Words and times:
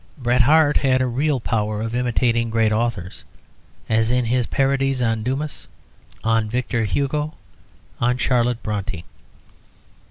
Bret 0.17 0.41
Harte 0.41 0.77
had 0.77 0.99
a 0.99 1.05
real 1.05 1.39
power 1.39 1.79
of 1.83 1.93
imitating 1.93 2.49
great 2.49 2.71
authors, 2.71 3.23
as 3.87 4.09
in 4.09 4.25
his 4.25 4.47
parodies 4.47 4.99
on 4.99 5.21
Dumas, 5.21 5.67
on 6.23 6.49
Victor 6.49 6.85
Hugo, 6.85 7.35
on 7.99 8.17
Charlotte 8.17 8.63
Brontë. 8.63 9.03